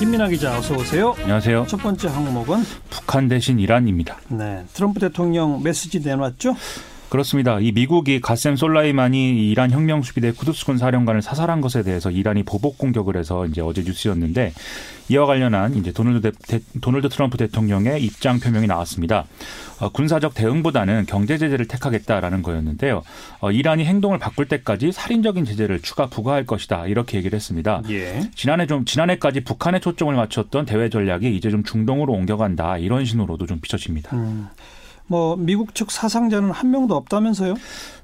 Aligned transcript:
김민아 0.00 0.28
기자 0.28 0.56
어서 0.56 0.74
오세요. 0.76 1.14
안녕하세요. 1.18 1.66
첫 1.68 1.76
번째 1.76 2.08
항목은 2.08 2.64
북한 2.88 3.28
대신 3.28 3.60
이란입니다. 3.60 4.18
네, 4.28 4.64
트럼프 4.72 4.98
대통령 4.98 5.62
메시지 5.62 6.00
내놨죠? 6.00 6.56
그렇습니다. 7.10 7.58
이 7.58 7.72
미국이 7.72 8.20
가셈 8.20 8.54
솔라이만이 8.54 9.50
이란 9.50 9.72
혁명 9.72 10.00
수비대 10.02 10.30
쿠두스군 10.30 10.78
사령관을 10.78 11.22
사살한 11.22 11.60
것에 11.60 11.82
대해서 11.82 12.10
이란이 12.10 12.44
보복 12.44 12.78
공격을 12.78 13.16
해서 13.16 13.46
이제 13.46 13.60
어제 13.60 13.82
뉴스였는데 13.82 14.52
이와 15.08 15.26
관련한 15.26 15.74
이제 15.74 15.92
도널드, 15.92 16.30
대, 16.46 16.60
도널드 16.80 17.08
트럼프 17.08 17.36
대통령의 17.36 18.00
입장 18.04 18.38
표명이 18.38 18.68
나왔습니다. 18.68 19.24
어, 19.80 19.88
군사적 19.88 20.34
대응보다는 20.34 21.06
경제 21.06 21.36
제재를 21.36 21.66
택하겠다라는 21.66 22.42
거였는데요. 22.42 23.02
어, 23.40 23.50
이란이 23.50 23.84
행동을 23.86 24.18
바꿀 24.18 24.46
때까지 24.46 24.92
살인적인 24.92 25.44
제재를 25.44 25.82
추가 25.82 26.06
부과할 26.06 26.46
것이다 26.46 26.86
이렇게 26.86 27.18
얘기를 27.18 27.36
했습니다. 27.36 27.82
예. 27.90 28.30
지난해 28.36 28.66
좀 28.68 28.84
지난해까지 28.84 29.40
북한에 29.40 29.80
초점을 29.80 30.14
맞췄던 30.14 30.64
대외 30.64 30.88
전략이 30.88 31.34
이제 31.36 31.50
좀 31.50 31.64
중동으로 31.64 32.12
옮겨간다 32.12 32.78
이런 32.78 33.04
신호로도 33.04 33.46
좀 33.46 33.58
비춰집니다. 33.60 34.14
음, 34.16 34.48
뭐 35.10 35.34
미국 35.36 35.74
측 35.74 35.90
사상자는 35.90 36.52
한 36.52 36.70
명도 36.70 36.94
없다면서요? 36.94 37.56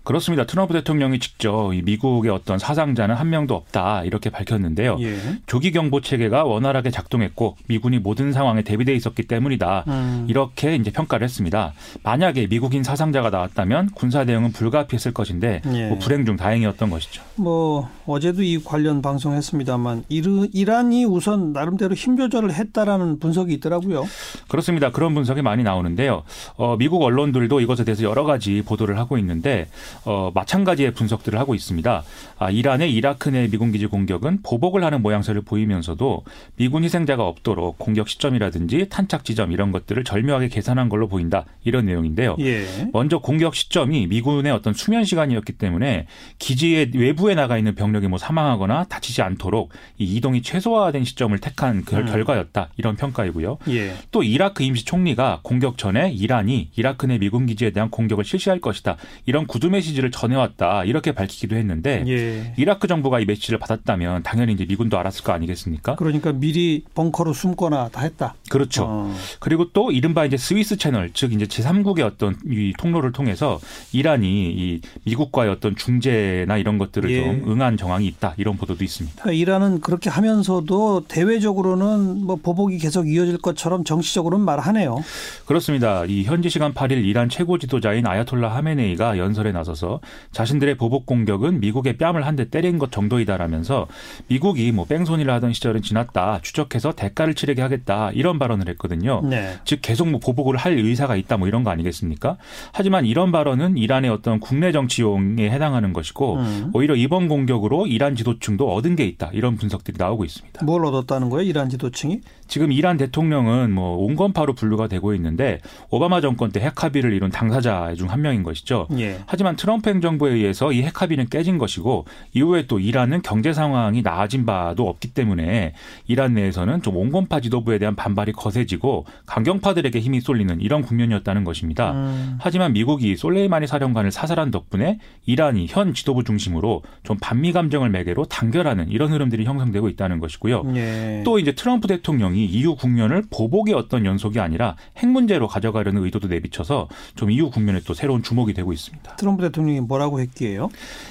그렇습니다. 0.07 0.47
트럼프 0.47 0.73
대통령이 0.73 1.19
직접 1.19 1.73
이 1.73 1.83
미국의 1.83 2.31
어떤 2.31 2.61
사상자는 2.61 3.17
한 3.17 3.29
명도 3.29 3.55
없다 3.55 4.05
이렇게 4.05 4.31
밝혔는데요. 4.31 4.99
예. 5.01 5.17
조기 5.47 5.73
경보 5.73 6.01
체계가 6.01 6.45
원활하게 6.45 6.91
작동했고 6.91 7.57
미군이 7.67 7.99
모든 7.99 8.33
상황에 8.33 8.63
대비돼 8.63 8.95
있었기 8.95 9.27
때문이다. 9.27 9.85
음. 9.89 10.27
이렇게 10.29 10.77
이제 10.77 10.93
평가를 10.93 11.25
했습니다. 11.25 11.73
만약에 12.05 12.47
미국인 12.47 12.85
사상자가 12.85 13.31
나왔다면 13.31 13.91
군사 13.95 14.25
대응은 14.25 14.53
불가피했을 14.53 15.13
것인데 15.13 15.63
예. 15.73 15.89
뭐 15.89 15.99
불행 15.99 16.25
중 16.25 16.37
다행이었던 16.37 16.89
것이죠. 16.89 17.23
뭐 17.35 17.89
어제도 18.07 18.45
이 18.45 18.63
관련 18.63 19.03
방송했습니다만 19.03 20.05
이르, 20.09 20.47
이란이 20.53 21.05
우선 21.05 21.53
나름대로 21.53 21.97
힘 21.97 22.17
조절을 22.17 22.55
했다라는 22.55 23.19
분석이 23.19 23.53
있더라고요. 23.55 24.05
그렇습니다. 24.47 24.93
그런 24.93 25.15
분석이 25.15 25.43
많이 25.43 25.65
나오는데요. 25.65 26.23
어, 26.57 26.77
미국 26.77 26.96
언론들도 27.05 27.61
이것에 27.61 27.85
대해서 27.85 28.05
여러 28.05 28.25
가지 28.25 28.63
보도를 28.63 28.99
하고 28.99 29.19
있는데 29.19 29.69
어, 30.05 30.31
마찬가지의 30.35 30.95
분석들을 30.95 31.39
하고 31.39 31.55
있습니다. 31.55 32.03
아, 32.39 32.51
이란의 32.51 32.93
이라크 32.93 33.29
내 33.29 33.49
미군 33.49 33.73
기지 33.73 33.87
공격은 33.87 34.43
보복을 34.43 34.85
하는 34.85 35.03
모양새를 35.03 35.43
보이면서도 35.43 36.25
미군 36.57 36.85
희생자가 36.85 37.27
없도록 37.27 37.79
공격 37.79 38.09
시점이라든지 38.09 38.89
탄착 38.89 39.25
지점 39.25 39.53
이런 39.53 39.73
것들을 39.73 40.05
절묘하게 40.05 40.49
계산한 40.49 40.89
걸로 40.89 41.09
보인다. 41.09 41.45
이런 41.65 41.87
내용인데요. 41.87 42.37
예. 42.41 42.65
먼저 42.93 43.19
공격 43.19 43.55
시점이 43.55 44.07
미군의 44.07 44.53
어떤 44.53 44.75
수면 44.75 45.05
시간이었기 45.05 45.55
때문에 45.55 46.07
기지의 46.39 46.93
외부에 46.95 47.35
나가 47.35 47.59
있는 47.59 47.75
병력이 47.75 48.09
뭐 48.09 48.19
사망하거나 48.19 48.85
다치지 48.85 49.23
않도록 49.23 49.71
이 49.99 50.17
이동이 50.17 50.43
최소화된 50.43 51.05
시점을 51.05 51.37
택한 51.39 51.85
그 51.85 51.97
음. 51.97 52.07
결과였다. 52.07 52.69
이런 52.77 52.97
평가이고요. 52.97 53.59
예. 53.69 53.95
또 54.11 54.23
이라크 54.23 54.63
임시 54.63 54.85
총리가 54.85 55.41
공격 55.43 55.79
전에 55.79 56.11
이란이 56.13 56.71
이 56.75 56.83
라크 56.87 57.07
내 57.07 57.19
미군 57.19 57.47
기지에 57.47 57.71
대한 57.71 57.91
공격을 57.91 58.25
실시할 58.25 58.61
것이다. 58.61 58.97
이런 59.27 59.47
구두 59.47 59.71
메시지를 59.71 60.13
전해왔다. 60.13 60.85
이렇게 60.85 61.11
밝히기도 61.11 61.57
했는데 61.57 62.05
예. 62.07 62.55
이라크 62.57 62.87
정부가 62.87 63.19
이 63.19 63.25
메시지를 63.25 63.59
받았다면 63.59 64.23
당연히 64.23 64.53
이제 64.53 64.65
미군도 64.67 64.97
알았을 64.97 65.25
거 65.25 65.33
아니겠습니까? 65.33 65.97
그러니까 65.97 66.33
미리 66.33 66.85
벙커로 66.95 67.33
숨거나 67.33 67.89
다 67.89 68.03
했다. 68.03 68.35
그렇죠. 68.51 68.85
어. 68.87 69.15
그리고 69.41 69.73
또 69.73 69.91
이른바 69.91 70.25
이제 70.25 70.37
스위스 70.37 70.77
채널 70.77 71.11
즉 71.13 71.33
이제 71.33 71.45
제3국의 71.47 72.03
어떤 72.03 72.37
이 72.47 72.73
통로를 72.79 73.11
통해서 73.11 73.59
이란이 73.93 74.29
이 74.29 74.81
미국과의 75.05 75.51
어떤 75.51 75.75
중재나 75.75 76.57
이런 76.59 76.79
것들을 76.79 77.11
예. 77.11 77.25
좀 77.25 77.51
응한 77.51 77.77
정황이 77.77 78.07
있다 78.07 78.35
이런 78.37 78.57
보도도 78.57 78.85
있습니다. 78.85 79.23
그러니까 79.23 79.41
이란은 79.41 79.81
그렇게 79.81 80.09
하면서도 80.09 81.07
대외적으로는 81.09 82.25
뭐 82.25 82.37
보복이 82.37 82.79
계속 82.79 83.09
이어질 83.09 83.39
것처럼 83.39 83.83
정치적으로는 83.83 84.45
말하네요. 84.45 85.03
그렇습니다. 85.47 86.05
이 86.05 86.23
현지 86.23 86.49
시간 86.49 86.66
8일 86.75 87.05
이란 87.05 87.29
최고 87.29 87.59
지도자인 87.59 88.07
아야톨라 88.07 88.55
하메네이가 88.57 89.19
연설에 89.19 89.53
나서서 89.53 90.01
자신들의 90.33 90.77
보복 90.77 91.07
공격은 91.07 91.61
미국의 91.61 91.97
뺨을 91.97 92.25
한 92.27 92.37
대 92.37 92.51
때린 92.51 92.79
것 92.79 92.93
정도이다라면서 92.93 93.87
미국이 94.29 94.71
뭐 94.73 94.85
뺑소니를 94.85 95.33
하던 95.35 95.53
시절은 95.55 95.81
지났다 95.81 96.41
추적해서 96.43 96.93
대가를 96.93 97.35
치르게 97.35 97.63
하겠다 97.63 98.11
이런 98.13 98.39
발언을 98.39 98.69
했거든요. 98.71 99.23
네. 99.25 99.55
즉 99.65 99.79
계속 99.81 100.09
뭐 100.09 100.21
보복을 100.21 100.57
할 100.57 100.75
의사가 100.79 101.17
있다 101.17 101.39
뭐 101.39 101.49
이런 101.49 101.65
거 101.65 101.71
아니겠습니까? 101.71 102.37
하지만 102.73 103.07
이런 103.07 103.33
발언은 103.33 103.79
이란의 103.79 104.11
어떤 104.11 104.39
국내 104.39 104.71
정치용에 104.71 105.49
해당하는 105.51 105.95
것이고 105.95 106.35
음. 106.37 106.71
오히려 106.75 106.95
이번 106.95 107.29
공격으로 107.29 107.87
이란 107.87 108.17
지도층도 108.17 108.71
얻은 108.75 108.97
게 108.97 109.05
있다 109.07 109.31
이런 109.33 109.57
분석들이 109.57 109.97
나오고 109.99 110.25
있습니다. 110.27 110.65
뭘 110.65 110.85
얻었다는 110.85 111.31
거예요? 111.31 111.49
이란 111.49 111.71
지도층이? 111.71 112.21
지금 112.49 112.71
이란 112.71 112.97
대통령은 112.99 113.73
뭐 113.73 113.97
온건파로 114.05 114.53
분류가 114.53 114.89
되고 114.89 115.15
있는데 115.15 115.61
오바마 115.91 116.21
정권 116.21 116.53
때 116.57 116.61
핵합의를 116.65 117.13
이룬 117.13 117.31
당사자 117.31 117.93
중 117.97 118.07
한 118.07 118.23
명인 118.23 118.43
것이죠. 118.43 118.87
예. 118.99 119.19
하지만 119.27 119.57
트럼프 119.57 119.91
행정부에 119.91 120.33
의해서 120.33 120.73
이 120.73 120.83
핵 120.87 121.03
합의는 121.03 121.29
깨진 121.29 121.59
것이고 121.59 122.05
이후에 122.33 122.67
또 122.67 122.79
이란은 122.79 123.23
경제 123.23 123.53
상황이 123.53 124.01
나아진 124.03 124.47
바도 124.47 124.89
없기 124.89 125.13
때문에 125.13 125.73
이란 126.07 126.35
내에서는 126.35 126.83
좀 126.83 126.97
온건파 126.97 127.41
지도부에 127.41 127.79
대한 127.79 127.97
반발이 127.97 128.33
거세지고 128.33 129.05
강경파들에게 129.27 129.99
힘이 129.99 130.21
쏠리는 130.21 130.61
이런 130.61 130.83
국면이었다는 130.83 131.43
것입니다. 131.45 131.93
음. 131.93 132.39
하지만 132.41 132.73
미국이 132.73 133.17
솔레이마니 133.17 133.67
사령관을 133.67 134.13
사살한 134.13 134.51
덕분에 134.53 134.99
이란이 135.27 135.67
현 135.69 135.93
지도부 135.93 136.23
중심으로 136.25 136.83
좀 137.03 137.17
반미 137.21 137.53
감정을 137.53 137.91
매개로 137.91 138.27
단결하는 138.27 138.89
이런 138.91 139.11
흐름들이 139.13 139.45
형성되고 139.45 139.89
있다는 139.89 140.21
것이고요. 140.21 140.63
예. 140.77 141.23
또 141.25 141.39
이제 141.41 141.53
트럼프 141.53 141.89
대통령이 141.89 142.45
이후 142.47 142.77
국면을 142.77 143.25
보복의 143.31 143.75
어떤 143.75 144.07
연속이 144.07 144.39
아니라 144.41 144.77
핵 144.97 145.09
문제로 145.09 145.49
가져가려는 145.49 146.05
의도도 146.05 146.29
내비 146.29 146.46
쳐서 146.51 146.89
좀 147.15 147.31
이후 147.31 147.51
국면에 147.51 147.81
또 147.87 147.95
새로운 147.95 148.23
주목이 148.23 148.55
되고 148.55 148.73
있습니다. 148.73 149.17
트럼프 149.17 149.43
대통령이 149.43 149.81
뭐라고 149.81 150.21
했기에요? 150.21 150.69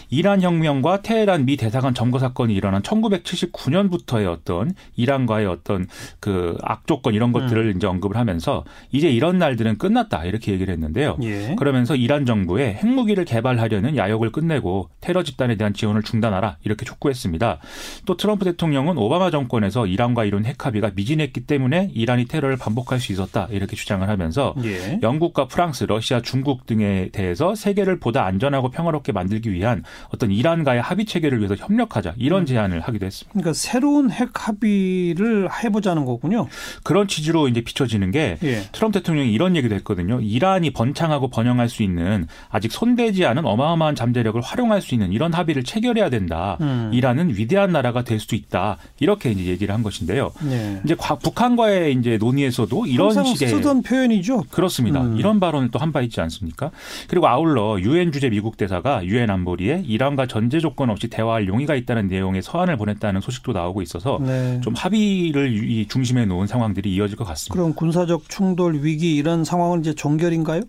이란 0.09 0.41
혁명과 0.41 1.01
테헤란 1.01 1.45
미 1.45 1.57
대사관 1.57 1.93
점거 1.93 2.19
사건이 2.19 2.53
일어난 2.53 2.81
1979년부터의 2.81 4.31
어떤 4.31 4.73
이란과의 4.95 5.47
어떤 5.47 5.87
그 6.19 6.57
악조건 6.61 7.13
이런 7.13 7.31
것들을 7.31 7.75
이제 7.75 7.87
언급을 7.87 8.17
하면서 8.17 8.63
이제 8.91 9.09
이런 9.09 9.39
날들은 9.39 9.77
끝났다 9.77 10.25
이렇게 10.25 10.51
얘기를 10.51 10.73
했는데요. 10.73 11.17
예. 11.23 11.55
그러면서 11.57 11.95
이란 11.95 12.25
정부에 12.25 12.73
핵무기를 12.75 13.25
개발하려는 13.25 13.97
야욕을 13.97 14.31
끝내고 14.31 14.89
테러 15.01 15.23
집단에 15.23 15.55
대한 15.55 15.73
지원을 15.73 16.03
중단하라 16.03 16.57
이렇게 16.63 16.85
촉구했습니다. 16.85 17.59
또 18.05 18.17
트럼프 18.17 18.45
대통령은 18.45 18.97
오바마 18.97 19.31
정권에서 19.31 19.87
이란과 19.87 20.25
이룬 20.25 20.45
핵합의가 20.45 20.91
미진했기 20.95 21.41
때문에 21.41 21.89
이란이 21.93 22.25
테러를 22.25 22.57
반복할 22.57 22.99
수 22.99 23.11
있었다 23.11 23.47
이렇게 23.51 23.75
주장을 23.75 24.07
하면서 24.07 24.53
예. 24.63 24.99
영국 25.01 25.24
과 25.33 25.47
프랑스, 25.47 25.83
러시아, 25.85 26.21
중국 26.21 26.65
등에 26.65 27.09
대해서 27.11 27.55
세계를 27.55 27.99
보다 27.99 28.25
안전하고 28.25 28.69
평화롭게 28.71 29.11
만들기 29.11 29.51
위한 29.51 29.83
어떤 30.09 30.31
이란과의 30.31 30.81
합의 30.81 31.05
체계를 31.05 31.39
위해서 31.39 31.55
협력하자 31.55 32.13
이런 32.17 32.45
제안을 32.45 32.79
하기도 32.81 33.05
했습니다. 33.05 33.31
그러니까 33.33 33.53
새로운 33.53 34.11
핵 34.11 34.29
합의를 34.47 35.49
해보자는 35.63 36.05
거군요. 36.05 36.47
그런 36.83 37.07
취지로 37.07 37.47
이제 37.47 37.61
비춰지는 37.61 38.11
게 38.11 38.37
예. 38.43 38.61
트럼프 38.71 38.99
대통령이 38.99 39.31
이런 39.31 39.55
얘기도 39.55 39.75
했거든요. 39.75 40.19
이란이 40.21 40.71
번창하고 40.71 41.29
번영할 41.29 41.69
수 41.69 41.83
있는 41.83 42.27
아직 42.49 42.71
손대지 42.71 43.25
않은 43.25 43.45
어마어마한 43.45 43.95
잠재력을 43.95 44.39
활용할 44.41 44.81
수 44.81 44.93
있는 44.95 45.11
이런 45.11 45.33
합의를 45.33 45.63
체결해야 45.63 46.09
된다. 46.09 46.57
음. 46.61 46.91
이란은 46.93 47.35
위대한 47.35 47.71
나라가 47.71 48.03
될 48.03 48.19
수도 48.19 48.35
있다. 48.35 48.77
이렇게 48.99 49.31
이제 49.31 49.45
얘기를 49.45 49.73
한 49.73 49.83
것인데요. 49.83 50.31
예. 50.49 50.81
이제 50.85 50.95
과- 50.95 51.15
북한과의 51.15 51.93
이제 51.93 52.17
논의에서도 52.17 52.85
이런 52.85 53.11
식의 53.23 53.49
쓰던 53.49 53.81
표현이죠. 53.83 54.43
그렇습니다. 54.51 55.01
음. 55.15 55.19
이런 55.19 55.39
발언을 55.39 55.71
또 55.71 55.79
한 55.79 55.91
바 55.91 56.01
있지 56.01 56.19
않습니까? 56.21 56.71
그리고 57.07 57.27
아울러 57.27 57.79
유엔 57.79 58.11
주재 58.11 58.29
미국 58.29 58.57
대사가 58.57 59.05
유엔 59.05 59.29
안보리에 59.29 59.83
이란과 59.85 60.27
전제 60.27 60.59
조건 60.59 60.89
없이 60.89 61.09
대화할 61.09 61.47
용의가 61.47 61.75
있다는 61.75 62.07
내용의 62.07 62.41
서한을 62.41 62.75
보냈다는 62.77 63.21
소식도 63.21 63.53
나오고 63.53 63.81
있어서 63.81 64.19
네. 64.21 64.59
좀 64.61 64.73
합의를 64.73 65.53
이 65.69 65.87
중심에 65.87 66.25
놓은 66.25 66.47
상황들이 66.47 66.93
이어질 66.93 67.17
것 67.17 67.23
같습니다. 67.25 67.53
그럼 67.53 67.73
군사적 67.75 68.29
충돌 68.29 68.83
위기 68.83 69.15
이런 69.15 69.43
상황은 69.43 69.79
이제 69.81 69.93
종결인가요? 69.93 70.61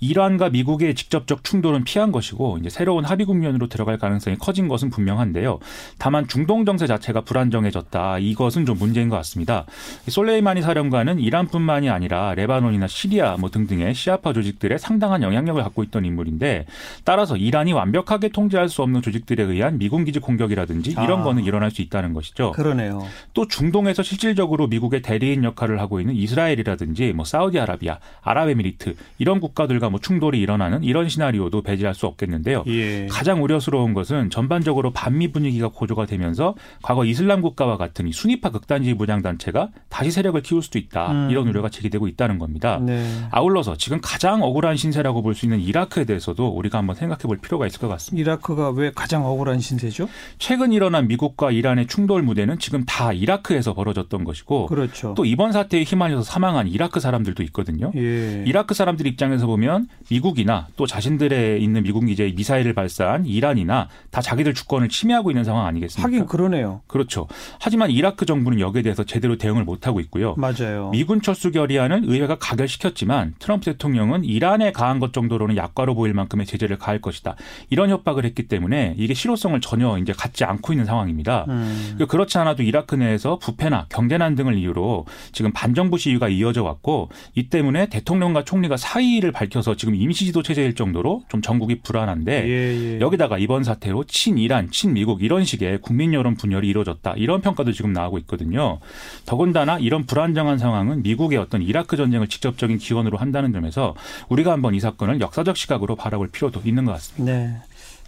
이란과 0.00 0.50
미국의 0.50 0.94
직접적 0.94 1.44
충돌은 1.44 1.84
피한 1.84 2.12
것이고 2.12 2.58
이제 2.60 2.70
새로운 2.70 3.04
합의 3.04 3.26
국면으로 3.26 3.66
들어갈 3.68 3.98
가능성이 3.98 4.36
커진 4.38 4.68
것은 4.68 4.90
분명한데요. 4.90 5.58
다만 5.98 6.26
중동 6.28 6.64
정세 6.64 6.86
자체가 6.86 7.22
불안정해졌다. 7.22 8.18
이것은 8.20 8.66
좀 8.66 8.78
문제인 8.78 9.08
것 9.08 9.16
같습니다. 9.16 9.66
솔레이마니 10.08 10.62
사령관은 10.62 11.18
이란뿐만이 11.18 11.90
아니라 11.90 12.34
레바논이나 12.34 12.86
시리아 12.86 13.36
뭐 13.36 13.50
등등의 13.50 13.89
내 13.90 13.94
시아파 13.94 14.32
조직들의 14.32 14.78
상당한 14.78 15.22
영향력을 15.22 15.60
갖고 15.62 15.82
있던 15.82 16.04
인물인데 16.04 16.66
따라서 17.04 17.36
이란이 17.36 17.72
완벽하게 17.72 18.28
통제할 18.28 18.68
수 18.68 18.82
없는 18.82 19.02
조직들에 19.02 19.42
의한 19.42 19.78
미군 19.78 20.04
기지 20.04 20.20
공격이라든지 20.20 20.92
이런 20.92 21.20
아. 21.20 21.24
거는 21.24 21.44
일어날 21.44 21.72
수 21.72 21.82
있다는 21.82 22.14
것이죠. 22.14 22.52
그러네요. 22.52 23.04
또 23.34 23.48
중동에서 23.48 24.04
실질적으로 24.04 24.68
미국의 24.68 25.02
대리인 25.02 25.42
역할을 25.42 25.80
하고 25.80 25.98
있는 25.98 26.14
이스라엘이라든지 26.14 27.12
뭐 27.14 27.24
사우디아라비아, 27.24 27.98
아랍에미리트 28.22 28.94
이런 29.18 29.40
국가들과 29.40 29.90
뭐 29.90 29.98
충돌이 29.98 30.40
일어나는 30.40 30.84
이런 30.84 31.08
시나리오도 31.08 31.62
배제할 31.62 31.94
수 31.94 32.06
없겠는데요. 32.06 32.62
예. 32.68 33.06
가장 33.10 33.42
우려스러운 33.42 33.92
것은 33.92 34.30
전반적으로 34.30 34.92
반미 34.92 35.32
분위기가 35.32 35.68
고조가 35.68 36.06
되면서 36.06 36.54
과거 36.82 37.04
이슬람 37.04 37.40
국가와 37.40 37.76
같은 37.76 38.06
이 38.06 38.12
순위파 38.12 38.50
극단주의 38.50 38.94
무장 38.94 39.22
단체가 39.22 39.70
다시 39.88 40.12
세력을 40.12 40.40
키울 40.42 40.62
수도 40.62 40.78
있다 40.78 41.10
음. 41.10 41.28
이런 41.30 41.48
우려가 41.48 41.68
제기되고 41.68 42.06
있다는 42.06 42.38
겁니다. 42.38 42.78
네. 42.80 43.04
아울러서 43.32 43.76
지금 43.80 43.98
가장 44.02 44.42
억울한 44.42 44.76
신세라고 44.76 45.22
볼 45.22 45.34
수 45.34 45.46
있는 45.46 45.60
이라크에 45.60 46.04
대해서도 46.04 46.48
우리가 46.48 46.78
한번 46.78 46.96
생각해 46.96 47.22
볼 47.22 47.38
필요가 47.38 47.66
있을 47.66 47.80
것 47.80 47.88
같습니다. 47.88 48.20
이라크가 48.20 48.70
왜 48.70 48.90
가장 48.94 49.24
억울한 49.24 49.60
신세죠? 49.60 50.08
최근 50.38 50.72
일어난 50.72 51.06
미국과 51.08 51.50
이란의 51.52 51.86
충돌 51.86 52.22
무대는 52.22 52.58
지금 52.58 52.84
다 52.84 53.12
이라크에서 53.12 53.72
벌어졌던 53.74 54.24
것이고 54.24 54.66
그렇죠. 54.66 55.14
또 55.16 55.24
이번 55.24 55.52
사태에 55.52 55.84
휘말려서 55.84 56.22
사망한 56.24 56.68
이라크 56.68 57.00
사람들도 57.00 57.42
있거든요. 57.44 57.92
예. 57.96 58.44
이라크 58.46 58.74
사람들 58.74 59.06
입장에서 59.06 59.46
보면 59.46 59.88
미국이나 60.10 60.66
또 60.76 60.86
자신들의 60.86 61.62
있는 61.62 61.82
미국 61.84 62.04
기지에 62.04 62.32
미사일을 62.32 62.74
발사한 62.74 63.24
이란이나 63.26 63.88
다 64.10 64.20
자기들 64.20 64.52
주권을 64.52 64.88
침해하고 64.88 65.30
있는 65.30 65.44
상황 65.44 65.66
아니겠습니까? 65.66 66.06
하긴 66.06 66.26
그러네요. 66.26 66.82
그렇죠. 66.86 67.28
하지만 67.60 67.90
이라크 67.90 68.26
정부는 68.26 68.60
여기에 68.60 68.82
대해서 68.82 69.04
제대로 69.04 69.38
대응을 69.38 69.64
못 69.64 69.86
하고 69.86 70.00
있고요. 70.00 70.34
맞아요. 70.36 70.90
미군 70.90 71.22
철수 71.22 71.50
결의안은 71.50 72.04
의회가 72.10 72.36
가결시켰지만 72.38 73.34
트럼프 73.38 73.69
대통령은 73.72 74.24
이란에 74.24 74.72
가한 74.72 74.98
것 74.98 75.12
정도로는 75.12 75.56
약과로 75.56 75.94
보일 75.94 76.14
만큼의 76.14 76.46
제재를 76.46 76.78
가할 76.78 77.00
것이다. 77.00 77.36
이런 77.70 77.90
협박을 77.90 78.24
했기 78.24 78.48
때문에 78.48 78.94
이게 78.98 79.14
실효성을 79.14 79.60
전혀 79.60 79.98
이제 79.98 80.12
갖지 80.12 80.44
않고 80.44 80.72
있는 80.72 80.84
상황입니다. 80.84 81.46
음. 81.48 81.98
그렇지 82.08 82.38
않아도 82.38 82.62
이라크 82.62 82.94
내에서 82.94 83.38
부패나 83.38 83.86
경제난 83.88 84.34
등을 84.34 84.56
이유로 84.58 85.06
지금 85.32 85.52
반정부 85.52 85.98
시위가 85.98 86.28
이어져 86.28 86.62
왔고 86.62 87.08
이 87.34 87.48
때문에 87.48 87.88
대통령과 87.88 88.44
총리가 88.44 88.76
사의를 88.76 89.32
밝혀서 89.32 89.76
지금 89.76 89.94
임시지도 89.94 90.42
체제일 90.42 90.74
정도로 90.74 91.22
좀 91.28 91.42
전국이 91.42 91.80
불안한데 91.82 92.48
예, 92.48 92.96
예. 92.96 93.00
여기다가 93.00 93.38
이번 93.38 93.64
사태로 93.64 94.04
친이란, 94.04 94.70
친미국 94.70 95.22
이런 95.22 95.44
식의 95.44 95.80
국민 95.80 96.12
여론 96.14 96.34
분열이 96.34 96.68
이루어졌다. 96.68 97.14
이런 97.16 97.40
평가도 97.40 97.72
지금 97.72 97.92
나오고 97.92 98.18
있거든요. 98.18 98.78
더군다나 99.26 99.78
이런 99.78 100.06
불안정한 100.06 100.58
상황은 100.58 101.02
미국의 101.02 101.38
어떤 101.38 101.62
이라크 101.62 101.96
전쟁을 101.96 102.28
직접적인 102.28 102.78
기원으로 102.78 103.18
한다는 103.18 103.49
점에서 103.52 103.94
우리가 104.28 104.52
한번 104.52 104.74
이 104.74 104.80
사건을 104.80 105.20
역사적 105.20 105.56
시각으로 105.56 105.96
바라볼 105.96 106.28
필요도 106.28 106.62
있는 106.64 106.84
것 106.84 106.92
같습니다. 106.92 107.32
네. 107.32 107.56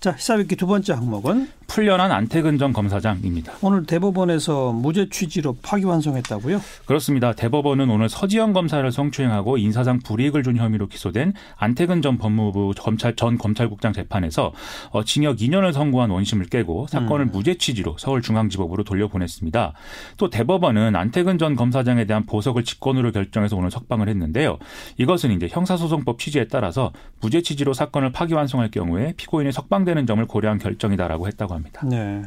자, 0.02 0.16
시사위키 0.18 0.56
두 0.56 0.66
번째 0.66 0.94
항목은 0.94 1.46
풀려난 1.68 2.10
안태근 2.10 2.58
전 2.58 2.72
검사장입니다. 2.72 3.54
오늘 3.62 3.86
대법원에서 3.86 4.72
무죄 4.72 5.08
취지로 5.08 5.56
파기환송했다고요? 5.62 6.60
그렇습니다. 6.84 7.32
대법원은 7.32 7.88
오늘 7.88 8.10
서지현 8.10 8.52
검사를 8.52 8.90
성추행하고 8.92 9.56
인사상 9.56 10.00
불이익을 10.00 10.42
준 10.42 10.56
혐의로 10.56 10.88
기소된 10.88 11.32
안태근 11.56 12.02
전 12.02 12.18
법무부 12.18 12.74
검찰 12.78 13.16
전 13.16 13.38
검찰국장 13.38 13.92
재판에서 13.92 14.52
어, 14.90 15.04
징역 15.04 15.36
2년을 15.36 15.72
선고한 15.72 16.10
원심을 16.10 16.46
깨고 16.46 16.88
사건을 16.88 17.26
음. 17.26 17.30
무죄 17.30 17.54
취지로 17.56 17.96
서울중앙지법으로 17.96 18.84
돌려보냈습니다. 18.84 19.72
또 20.18 20.28
대법원은 20.30 20.94
안태근 20.94 21.38
전 21.38 21.56
검사장에 21.56 22.04
대한 22.04 22.26
보석을 22.26 22.64
직권으로 22.64 23.12
결정해서 23.12 23.56
오늘 23.56 23.70
석방을 23.70 24.08
했는데요. 24.08 24.58
이것은 24.98 25.30
이제 25.30 25.48
형사소송법 25.48 26.18
취지에 26.18 26.48
따라서 26.48 26.92
무죄 27.22 27.40
취지로 27.40 27.72
사건을 27.72 28.12
파기환송할 28.12 28.70
경우에 28.72 29.14
피고인이 29.16 29.52
석방 29.52 29.86
되는 29.92 30.06
점을 30.06 30.24
고려한 30.26 30.58
결정이다라고 30.58 31.26
했다고 31.28 31.54
합니다. 31.54 31.82
네. 31.86 32.22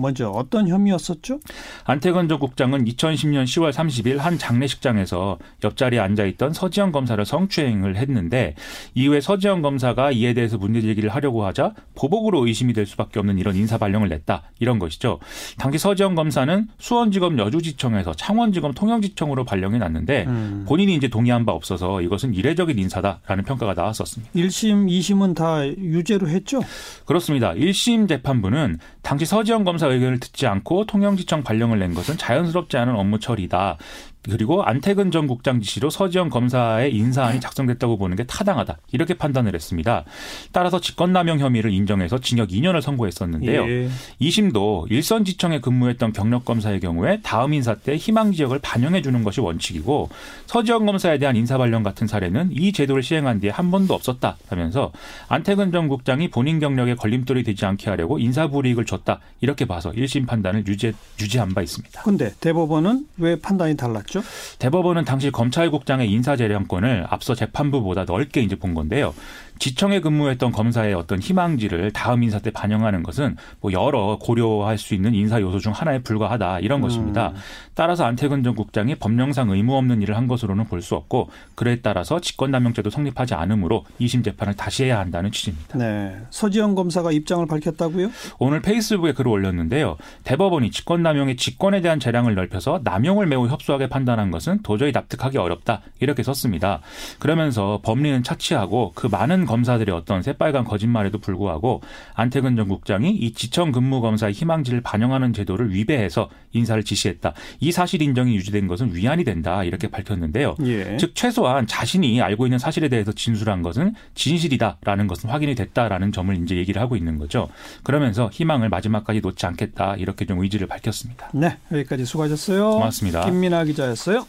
먼저 0.00 0.30
어떤 0.30 0.68
혐의였었죠? 0.68 1.40
안태근 1.84 2.28
전 2.28 2.38
국장은 2.38 2.84
2010년 2.84 3.44
10월 3.44 3.72
30일 3.72 4.18
한 4.18 4.38
장례식장에서 4.38 5.38
옆자리에 5.62 5.98
앉아있던 5.98 6.52
서지현 6.52 6.92
검사를 6.92 7.22
성추행을 7.24 7.96
했는데 7.96 8.54
이후에 8.94 9.20
서지현 9.20 9.62
검사가 9.62 10.12
이에 10.12 10.34
대해서 10.34 10.58
문제제기를 10.58 11.10
하려고 11.10 11.44
하자 11.44 11.74
보복으로 11.94 12.46
의심이 12.46 12.72
될 12.72 12.86
수밖에 12.86 13.18
없는 13.18 13.38
이런 13.38 13.56
인사 13.56 13.78
발령을 13.78 14.08
냈다 14.08 14.42
이런 14.58 14.78
것이죠. 14.78 15.18
당시 15.58 15.78
서지현 15.78 16.14
검사는 16.14 16.68
수원지검 16.78 17.38
여주지청에서 17.38 18.14
창원지검 18.14 18.72
통영지청으로 18.72 19.44
발령이 19.44 19.78
났는데 19.78 20.24
음. 20.26 20.64
본인이 20.66 20.94
이제 20.94 21.08
동의한 21.08 21.44
바 21.44 21.52
없어서 21.52 22.00
이것은 22.00 22.34
이례적인 22.34 22.78
인사다라는 22.78 23.44
평가가 23.44 23.74
나왔었습니다. 23.74 24.32
1심, 24.34 24.88
2심은 24.88 25.34
다 25.34 25.66
유죄로 25.66 26.28
했죠? 26.28 26.60
그렇습니다. 27.04 27.52
1심 27.52 28.08
재판부는 28.08 28.78
당시 29.02 29.26
서지현 29.26 29.64
검사 29.64 29.88
의견을 29.92 30.20
듣지 30.20 30.46
않고 30.46 30.86
통영지청 30.86 31.42
발령을 31.42 31.78
낸 31.78 31.94
것은 31.94 32.18
자연스럽지 32.18 32.76
않은 32.76 32.94
업무 32.96 33.18
처리다. 33.18 33.78
그리고 34.22 34.62
안태근 34.62 35.10
전 35.10 35.26
국장 35.26 35.60
지시로 35.60 35.88
서지현 35.88 36.28
검사의 36.28 36.94
인사안이 36.94 37.40
작성됐다고 37.40 37.96
보는 37.96 38.16
게 38.16 38.24
타당하다. 38.24 38.78
이렇게 38.92 39.14
판단을 39.14 39.54
했습니다. 39.54 40.04
따라서 40.52 40.80
직권남용 40.80 41.38
혐의를 41.38 41.72
인정해서 41.72 42.18
징역 42.18 42.50
2년을 42.50 42.82
선고했었는데요. 42.82 43.68
예. 43.68 43.88
2심도 44.20 44.90
일선지청에 44.90 45.60
근무했던 45.60 46.12
경력 46.12 46.44
검사의 46.44 46.80
경우에 46.80 47.20
다음 47.22 47.54
인사 47.54 47.74
때 47.74 47.96
희망 47.96 48.32
지역을 48.32 48.58
반영해 48.58 49.00
주는 49.00 49.24
것이 49.24 49.40
원칙이고 49.40 50.10
서지현 50.46 50.84
검사에 50.84 51.18
대한 51.18 51.36
인사 51.36 51.56
발령 51.56 51.82
같은 51.82 52.06
사례는 52.06 52.50
이 52.52 52.72
제도를 52.72 53.02
시행한 53.02 53.40
뒤에 53.40 53.50
한 53.50 53.70
번도 53.70 53.94
없었다 53.94 54.36
하면서 54.48 54.92
안태근 55.28 55.72
전 55.72 55.88
국장이 55.88 56.28
본인 56.28 56.60
경력에 56.60 56.94
걸림돌이 56.94 57.42
되지 57.42 57.64
않게 57.64 57.88
하려고 57.88 58.18
인사 58.18 58.48
불이익을 58.48 58.84
줬다 58.84 59.20
이렇게 59.40 59.64
봐서 59.64 59.92
1심 59.92 60.26
판단을 60.26 60.66
유죄 60.66 60.92
유지한 61.20 61.54
바 61.54 61.62
있습니다. 61.62 62.02
근데 62.02 62.32
대법원은 62.40 63.06
왜 63.16 63.38
판단이 63.40 63.76
달랐죠? 63.76 64.09
대법원은 64.58 65.04
당시 65.04 65.30
검찰국장의 65.30 66.10
인사 66.10 66.36
재량권을 66.36 67.06
앞서 67.08 67.34
재판부보다 67.34 68.04
넓게 68.04 68.40
이제 68.40 68.56
본 68.56 68.74
건데요. 68.74 69.14
지청에 69.60 70.00
근무했던 70.00 70.50
검사의 70.50 70.94
어떤 70.94 71.20
희망지를 71.20 71.92
다음 71.92 72.22
인사 72.24 72.40
때 72.40 72.50
반영하는 72.50 73.02
것은 73.04 73.36
뭐 73.60 73.72
여러 73.72 74.18
고려할 74.20 74.78
수 74.78 74.94
있는 74.94 75.14
인사 75.14 75.40
요소 75.40 75.60
중 75.60 75.72
하나에 75.72 76.00
불과하다 76.00 76.60
이런 76.60 76.80
것입니다. 76.80 77.32
따라서 77.74 78.04
안태근 78.06 78.42
전 78.42 78.54
국장이 78.54 78.94
법령상 78.94 79.50
의무 79.50 79.76
없는 79.76 80.02
일을 80.02 80.16
한 80.16 80.26
것으로는 80.26 80.64
볼 80.64 80.80
수 80.80 80.94
없고 80.94 81.28
그에 81.56 81.82
따라서 81.82 82.20
직권남용죄도 82.22 82.88
성립하지 82.88 83.34
않으므로 83.34 83.84
2심 84.00 84.24
재판을 84.24 84.54
다시 84.54 84.84
해야 84.84 84.98
한다는 84.98 85.30
취지입니다. 85.30 85.76
네. 85.76 86.16
서지현 86.30 86.74
검사가 86.74 87.12
입장을 87.12 87.46
밝혔다고요? 87.46 88.10
오늘 88.38 88.62
페이스북에 88.62 89.12
글을 89.12 89.30
올렸는데요. 89.30 89.98
대법원이 90.24 90.70
직권남용의 90.70 91.36
직권에 91.36 91.82
대한 91.82 92.00
재량을 92.00 92.34
넓혀서 92.34 92.80
남용을 92.82 93.26
매우 93.26 93.46
협소하게 93.46 93.90
판단한 93.90 94.30
것은 94.30 94.60
도저히 94.62 94.90
납득하기 94.92 95.36
어렵다 95.36 95.82
이렇게 96.00 96.22
썼습니다. 96.22 96.80
그러면서 97.18 97.80
법리는 97.82 98.22
차치하고 98.22 98.92
그 98.94 99.06
많은 99.06 99.44
검사들의 99.50 99.92
어떤 99.92 100.22
새빨간 100.22 100.62
거짓말에도 100.62 101.18
불구하고 101.18 101.82
안태근 102.14 102.54
전 102.54 102.68
국장이 102.68 103.10
이 103.10 103.32
지청 103.32 103.72
근무 103.72 104.00
검사의 104.00 104.32
희망지를 104.32 104.80
반영하는 104.80 105.32
제도를 105.32 105.74
위배해서 105.74 106.30
인사를 106.52 106.82
지시했다. 106.84 107.34
이 107.58 107.72
사실 107.72 108.00
인정이 108.00 108.36
유지된 108.36 108.68
것은 108.68 108.94
위안이 108.94 109.24
된다 109.24 109.64
이렇게 109.64 109.88
밝혔는데요. 109.88 110.54
예. 110.66 110.96
즉 110.98 111.16
최소한 111.16 111.66
자신이 111.66 112.22
알고 112.22 112.46
있는 112.46 112.58
사실에 112.58 112.88
대해서 112.88 113.10
진술한 113.10 113.62
것은 113.62 113.94
진실이다라는 114.14 115.08
것은 115.08 115.28
확인이 115.30 115.56
됐다라는 115.56 116.12
점을 116.12 116.36
이제 116.36 116.56
얘기를 116.56 116.80
하고 116.80 116.94
있는 116.96 117.18
거죠. 117.18 117.48
그러면서 117.82 118.30
희망을 118.32 118.68
마지막까지 118.68 119.20
놓지 119.20 119.44
않겠다 119.46 119.96
이렇게 119.96 120.26
좀 120.26 120.40
의지를 120.42 120.68
밝혔습니다. 120.68 121.30
네. 121.34 121.56
여기까지 121.72 122.04
수고하셨어요. 122.04 122.70
고맙습니다. 122.70 123.24
김민아 123.24 123.64
기자였어요. 123.64 124.26